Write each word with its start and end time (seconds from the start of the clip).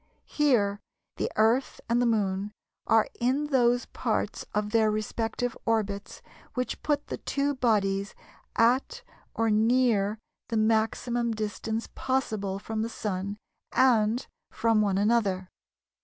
Here 0.31 0.79
the 1.17 1.31
Earth 1.35 1.79
and 1.87 2.01
the 2.01 2.07
Moon 2.07 2.53
are 2.87 3.07
in 3.19 3.51
those 3.51 3.85
parts 3.85 4.47
of 4.51 4.71
their 4.71 4.89
respective 4.89 5.55
orbits 5.63 6.23
which 6.55 6.81
put 6.81 7.05
the 7.05 7.19
two 7.19 7.53
bodies 7.53 8.15
at 8.55 9.03
or 9.35 9.51
near 9.51 10.17
the 10.49 10.57
maximum 10.57 11.35
distance 11.35 11.87
possible 11.93 12.57
from 12.57 12.81
the 12.81 12.89
Sun 12.89 13.37
and 13.73 14.25
from 14.49 14.81
one 14.81 14.97
another. 14.97 15.51